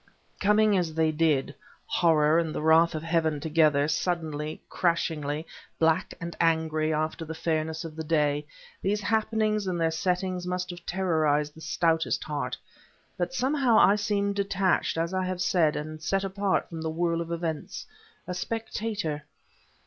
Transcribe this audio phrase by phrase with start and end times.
[0.39, 1.53] Coming as they did,
[1.85, 5.45] horror and the wrath of heaven together, suddenly, crashingly,
[5.77, 8.47] black and angry after the fairness of the day,
[8.81, 12.57] these happenings and their setting must have terrorized the stoutest heart;
[13.15, 17.21] but somehow I seemed detached, as I have said, and set apart from the whirl
[17.21, 17.85] of events;
[18.25, 19.25] a spectator.